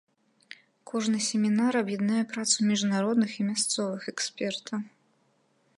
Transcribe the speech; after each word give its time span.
Кожны 0.91 1.17
семінар 1.25 1.73
аб'яднае 1.83 2.23
працу 2.33 2.57
міжнародных 2.71 3.31
і 3.43 3.47
мясцовых 3.49 4.03
экспертаў. 4.15 4.79